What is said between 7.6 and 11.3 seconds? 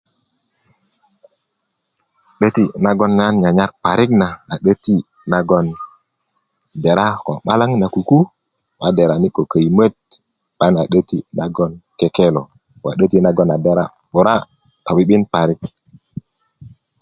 na kuku a derani ko köyimöt 'bayin a 'deti